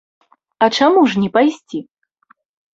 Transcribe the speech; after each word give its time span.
А 0.65 0.69
чаму 0.77 1.05
ж 1.13 1.23
не 1.25 1.29
пайсці? 1.37 1.85